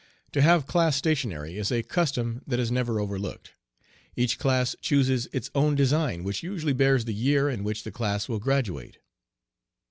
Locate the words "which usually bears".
6.23-7.05